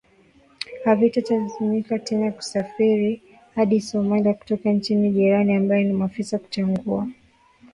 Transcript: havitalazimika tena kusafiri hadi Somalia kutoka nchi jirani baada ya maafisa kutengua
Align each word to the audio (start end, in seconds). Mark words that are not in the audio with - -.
havitalazimika 0.85 1.99
tena 1.99 2.31
kusafiri 2.31 3.21
hadi 3.55 3.81
Somalia 3.81 4.33
kutoka 4.33 4.69
nchi 4.71 4.95
jirani 5.09 5.59
baada 5.59 5.81
ya 5.87 5.93
maafisa 5.93 6.39
kutengua 6.39 7.07